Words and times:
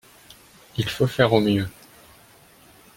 Il 0.77 0.89
faut 0.89 1.05
faire 1.05 1.31
au 1.31 1.39
mieux. 1.39 1.69